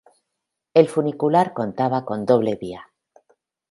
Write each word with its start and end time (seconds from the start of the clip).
El 0.73 0.89
funicular 0.89 1.53
contaba 1.53 2.05
con 2.05 2.25
doble 2.25 2.55
vía. 2.55 2.89